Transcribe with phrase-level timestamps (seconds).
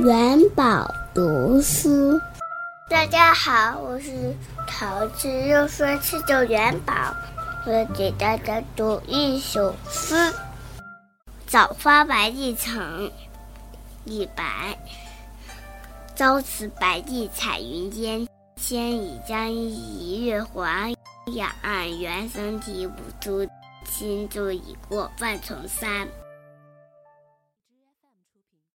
[0.00, 2.18] 元宝读书
[2.88, 4.34] 大家好我是
[4.66, 6.94] 桃子又说吃着元宝
[7.66, 10.32] 我给大家读一首诗。
[11.46, 13.12] 早发白帝城
[14.04, 14.78] 李白
[16.16, 18.26] 朝辞白帝彩云间
[18.56, 20.96] 千里江陵一日还
[21.26, 23.46] 两岸猿声啼不住
[23.84, 26.08] 轻舟已过万重山